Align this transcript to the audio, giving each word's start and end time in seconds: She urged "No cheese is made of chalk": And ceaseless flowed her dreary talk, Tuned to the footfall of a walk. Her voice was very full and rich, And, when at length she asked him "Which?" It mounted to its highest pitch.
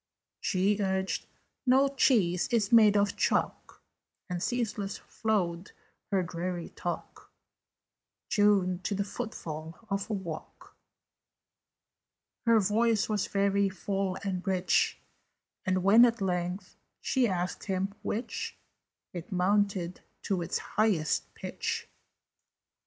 She 0.39 0.77
urged 0.79 1.27
"No 1.63 1.87
cheese 1.87 2.47
is 2.47 2.71
made 2.71 2.97
of 2.97 3.15
chalk": 3.15 3.83
And 4.31 4.41
ceaseless 4.41 4.97
flowed 4.97 5.73
her 6.09 6.23
dreary 6.23 6.69
talk, 6.69 7.31
Tuned 8.27 8.83
to 8.85 8.95
the 8.95 9.03
footfall 9.03 9.77
of 9.91 10.09
a 10.09 10.13
walk. 10.13 10.75
Her 12.47 12.59
voice 12.59 13.09
was 13.09 13.27
very 13.27 13.69
full 13.69 14.17
and 14.23 14.41
rich, 14.47 14.99
And, 15.67 15.83
when 15.83 16.03
at 16.05 16.19
length 16.19 16.77
she 16.99 17.27
asked 17.27 17.65
him 17.65 17.93
"Which?" 18.01 18.57
It 19.13 19.31
mounted 19.31 20.01
to 20.23 20.41
its 20.41 20.57
highest 20.57 21.31
pitch. 21.35 21.87